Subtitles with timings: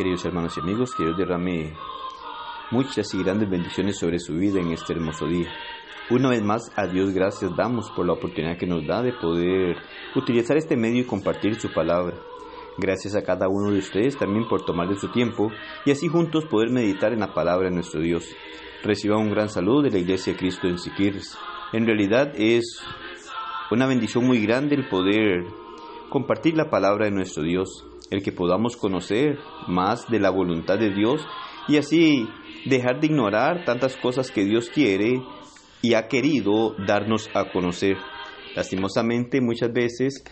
[0.00, 1.74] Queridos hermanos y amigos, que Dios derrame
[2.70, 5.52] muchas y grandes bendiciones sobre su vida en este hermoso día.
[6.08, 9.76] Una vez más, a Dios gracias damos por la oportunidad que nos da de poder
[10.16, 12.16] utilizar este medio y compartir su palabra.
[12.78, 15.52] Gracias a cada uno de ustedes también por tomarle su tiempo
[15.84, 18.24] y así juntos poder meditar en la palabra de nuestro Dios.
[18.82, 21.36] Reciba un gran saludo de la Iglesia de Cristo en Siquirres.
[21.74, 22.82] En realidad es
[23.70, 25.44] una bendición muy grande el poder
[26.08, 29.38] compartir la palabra de nuestro Dios, el que podamos conocer
[29.68, 31.22] más de la voluntad de Dios
[31.68, 32.28] y así
[32.66, 35.22] dejar de ignorar tantas cosas que Dios quiere
[35.82, 37.96] y ha querido darnos a conocer.
[38.54, 40.24] Lastimosamente muchas veces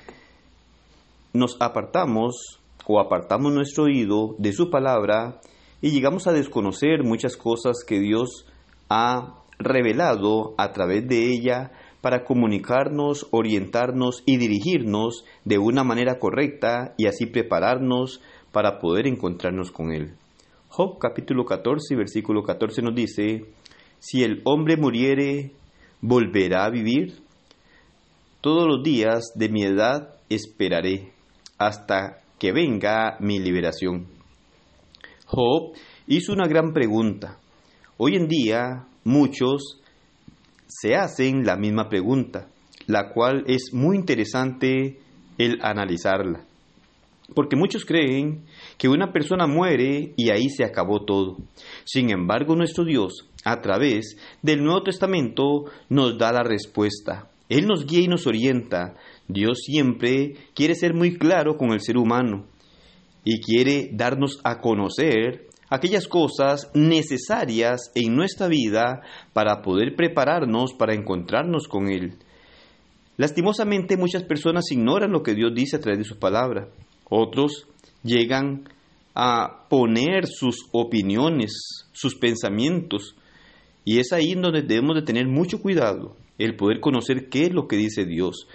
[1.33, 5.41] nos apartamos o apartamos nuestro oído de su palabra
[5.81, 8.47] y llegamos a desconocer muchas cosas que Dios
[8.89, 11.73] ha revelado a través de ella
[12.09, 19.71] para comunicarnos, orientarnos y dirigirnos de una manera correcta y así prepararnos para poder encontrarnos
[19.71, 20.15] con Él.
[20.71, 23.45] Job capítulo 14, versículo 14 nos dice,
[23.99, 25.53] si el hombre muriere,
[26.01, 27.19] volverá a vivir.
[28.41, 31.13] Todos los días de mi edad esperaré
[31.59, 34.07] hasta que venga mi liberación.
[35.27, 35.75] Job
[36.07, 37.39] hizo una gran pregunta.
[37.99, 39.83] Hoy en día muchos
[40.69, 42.49] se hacen la misma pregunta,
[42.87, 45.01] la cual es muy interesante
[45.39, 46.45] el analizarla.
[47.35, 48.45] Porque muchos creen
[48.79, 51.37] que una persona muere y ahí se acabó todo.
[51.85, 57.29] Sin embargo, nuestro Dios, a través del Nuevo Testamento, nos da la respuesta.
[57.49, 58.95] Él nos guía y nos orienta.
[59.27, 62.47] Dios siempre quiere ser muy claro con el ser humano
[63.25, 69.03] y quiere darnos a conocer aquellas cosas necesarias en nuestra vida
[69.33, 72.15] para poder prepararnos para encontrarnos con Él.
[73.17, 76.69] Lastimosamente muchas personas ignoran lo que Dios dice a través de su palabra.
[77.11, 77.67] Otros
[78.03, 78.69] llegan
[79.15, 83.17] a poner sus opiniones, sus pensamientos,
[83.85, 87.67] y es ahí donde debemos de tener mucho cuidado, el poder conocer qué es lo
[87.67, 88.47] que dice Dios.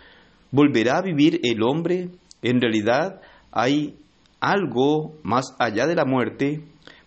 [0.51, 2.09] ¿Volverá a vivir el hombre?
[2.41, 3.19] En realidad
[3.51, 3.95] hay
[4.39, 6.61] algo más allá de la muerte.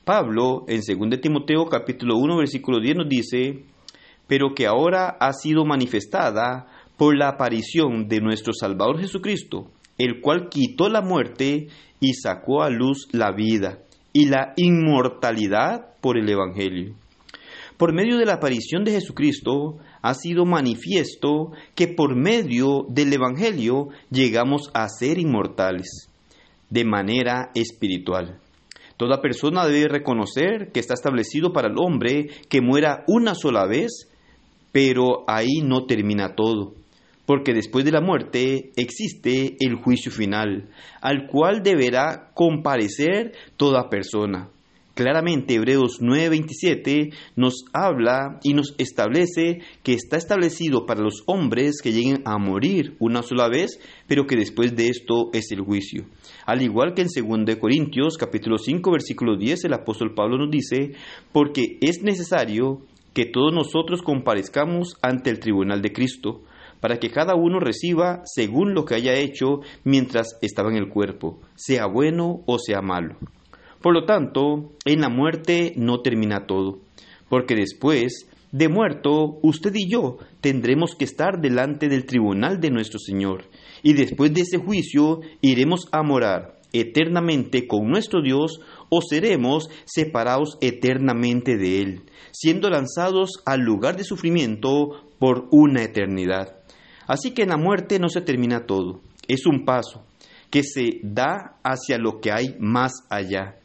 [0.07, 3.65] Pablo en 2 Timoteo capítulo 1 versículo 10 nos dice,
[4.29, 10.49] pero que ahora ha sido manifestada por la aparición de nuestro Salvador Jesucristo, el cual
[10.49, 11.67] quitó la muerte
[11.99, 13.81] y sacó a luz la vida
[14.13, 16.95] y la inmortalidad por el Evangelio.
[17.77, 23.89] Por medio de la aparición de Jesucristo ha sido manifiesto que por medio del Evangelio
[24.13, 26.09] llegamos a ser inmortales
[26.71, 28.39] de manera espiritual.
[28.97, 34.11] Toda persona debe reconocer que está establecido para el hombre que muera una sola vez,
[34.73, 36.75] pero ahí no termina todo
[37.27, 40.71] porque después de la muerte existe el juicio final,
[41.01, 44.49] al cual deberá comparecer toda persona.
[44.97, 51.93] Claramente Hebreos 9:27 nos habla y nos establece que está establecido para los hombres que
[51.93, 56.07] lleguen a morir una sola vez, pero que después de esto es el juicio.
[56.47, 60.93] Al igual que en 2 Corintios capítulo 5 versículo 10 el apóstol Pablo nos dice,
[61.31, 62.81] porque es necesario
[63.13, 66.41] que todos nosotros comparezcamos ante el tribunal de Cristo,
[66.81, 71.39] para que cada uno reciba según lo que haya hecho mientras estaba en el cuerpo,
[71.55, 73.19] sea bueno o sea malo.
[73.87, 76.81] Por lo tanto, en la muerte no termina todo,
[77.29, 82.99] porque después de muerto, usted y yo tendremos que estar delante del tribunal de nuestro
[82.99, 83.45] Señor,
[83.85, 90.59] y después de ese juicio iremos a morar eternamente con nuestro Dios o seremos separados
[90.61, 92.03] eternamente de Él,
[92.33, 96.57] siendo lanzados al lugar de sufrimiento por una eternidad.
[97.07, 100.05] Así que en la muerte no se termina todo, es un paso
[100.51, 103.61] que se da hacia lo que hay más allá.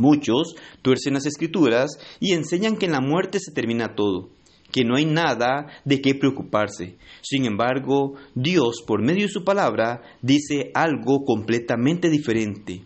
[0.00, 4.30] Muchos tuercen las escrituras y enseñan que en la muerte se termina todo,
[4.72, 6.96] que no hay nada de qué preocuparse.
[7.20, 12.82] Sin embargo, Dios, por medio de su palabra, dice algo completamente diferente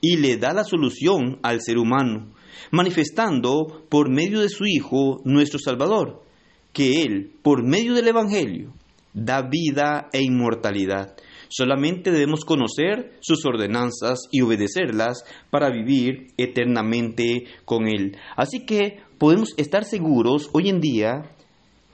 [0.00, 2.32] y le da la solución al ser humano,
[2.70, 6.22] manifestando por medio de su Hijo, nuestro Salvador,
[6.72, 8.72] que Él, por medio del Evangelio,
[9.12, 11.16] da vida e inmortalidad.
[11.54, 18.16] Solamente debemos conocer sus ordenanzas y obedecerlas para vivir eternamente con Él.
[18.36, 21.30] Así que podemos estar seguros hoy en día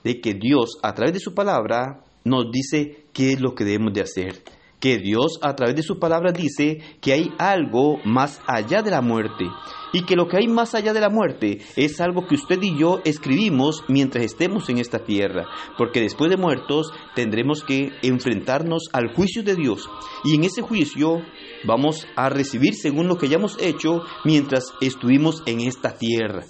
[0.05, 3.91] de que Dios a través de su palabra nos dice qué es lo que debemos
[3.91, 4.35] de hacer.
[4.79, 9.01] Que Dios a través de su palabra dice que hay algo más allá de la
[9.01, 9.45] muerte
[9.91, 12.77] y que lo que hay más allá de la muerte es algo que usted y
[12.77, 15.45] yo escribimos mientras estemos en esta tierra,
[15.77, 19.89] porque después de muertos tendremos que enfrentarnos al juicio de Dios
[20.23, 21.21] y en ese juicio
[21.65, 26.43] vamos a recibir según lo que hayamos hecho mientras estuvimos en esta tierra.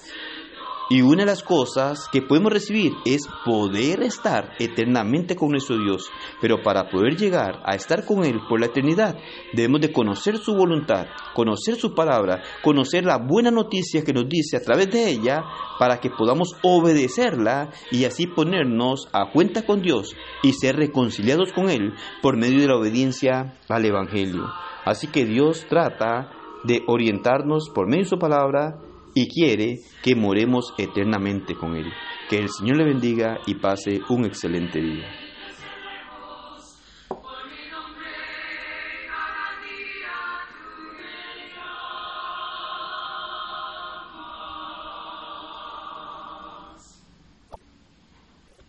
[0.92, 6.10] Y una de las cosas que podemos recibir es poder estar eternamente con nuestro Dios.
[6.42, 9.16] Pero para poder llegar a estar con Él por la eternidad,
[9.54, 11.06] debemos de conocer su voluntad,
[11.36, 15.44] conocer su palabra, conocer la buena noticia que nos dice a través de ella,
[15.78, 21.70] para que podamos obedecerla y así ponernos a cuenta con Dios y ser reconciliados con
[21.70, 21.94] Él
[22.24, 24.48] por medio de la obediencia al Evangelio.
[24.86, 26.32] Así que Dios trata
[26.64, 28.80] de orientarnos por medio de su palabra
[29.14, 31.92] y quiere que moremos eternamente con Él.
[32.30, 35.19] Que el Señor le bendiga y pase un excelente día.